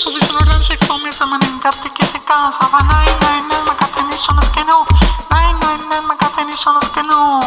[0.00, 2.68] Solucionar se comienza manencarte que se cansa.
[2.72, 4.86] Van a ir, no hay nada más que tenéis son las que no.
[5.28, 7.40] No hay nada más que tenéis son las que no.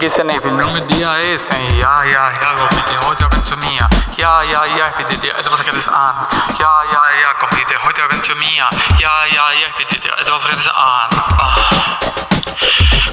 [0.00, 3.88] ਕਿਸੇ ਨੇ ਵੀ ਨੂੰ ਦਿਆ ਏ ਸਹੀ ਯਾ ਯਾ ਯਾ ਗੋਪੀ ਤੇ ਹੋ ਜਾ ਬਚਨੀਆ
[4.18, 6.24] ਯਾ ਯਾ ਯਾ ਕਿ ਤੇ ਅਦਵਰ ਕਦਸ ਆਨ
[6.60, 8.68] ਯਾ ਯਾ ja, komt niet, heute bent u mia.
[8.96, 11.08] Ja, ja, ja, ik bedoel, het, het was er ze aan.
[11.36, 11.56] Ah.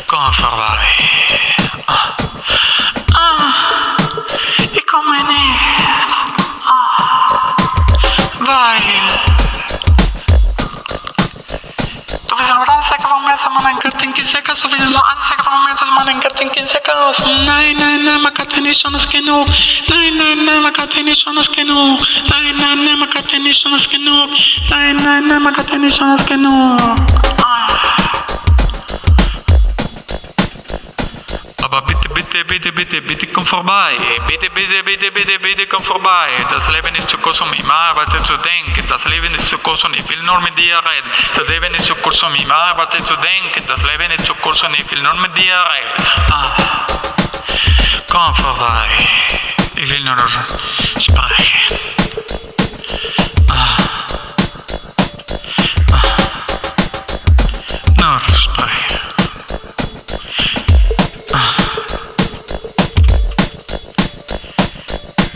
[0.06, 0.82] Kom voor ah.
[3.12, 3.54] ah.
[4.72, 6.16] ik kom mij niet.
[8.40, 8.82] Waar?
[12.26, 14.58] Toch is er wel aanzeggen van mensen, man, en kut in kinsekken.
[14.58, 16.96] Zo is er wel aanzeggen van mensen, man, en kut in kinsekken.
[17.26, 18.07] Nee, nee, nee.
[18.38, 19.48] Kann nicht es genug.
[19.90, 22.00] Nein, nein, nein, man kann nicht es genug.
[22.30, 24.30] Nein, nein, nein, man kann nicht es genug.
[24.70, 26.80] Nein, nein, nein, man kann nicht es genug.
[31.64, 33.98] Aber bitte, bitte, bitte, bitte, bitte komm vorbei.
[34.28, 36.30] Bitte, bitte, bitte, bitte, bitte komm vorbei.
[36.50, 38.88] Das Leben ist zu kurz, um immer weiter zu denken.
[38.88, 41.12] Das Leben ist zu kurz und ich will nur mit dir reden.
[41.36, 43.64] Das Leben ist zu kurz, um immer weiter zu denken.
[43.68, 46.08] Das Leben ist zu kurz und ich will nur mit dir reden.
[46.32, 46.77] Ah.
[49.76, 50.18] Will nur
[51.00, 51.78] sprechen.
[53.48, 53.78] Ah.
[55.92, 56.02] Ah.
[58.00, 58.98] Nur sprechen.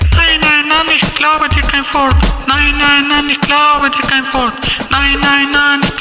[0.07, 2.15] Nein, nein, nein, ich glaube dir kein Wort.
[2.47, 3.41] Nein, nein, nein,
[5.83, 5.95] ich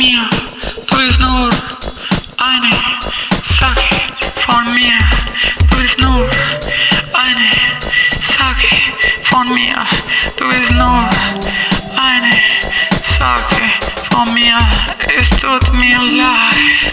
[0.00, 1.50] bist nur
[2.38, 2.70] eine
[3.58, 3.96] Sache
[4.36, 4.98] von mir.
[5.70, 6.30] Du bist nur
[7.12, 7.50] eine
[8.20, 8.76] Sache
[9.24, 9.76] von mir.
[10.38, 11.06] Du bist nur
[11.96, 12.32] eine
[13.18, 13.62] Sache
[14.10, 14.58] von mir.
[15.18, 16.89] Es tut mir leid.